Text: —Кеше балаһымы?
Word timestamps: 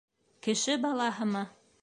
—Кеше 0.47 0.79
балаһымы? 0.87 1.47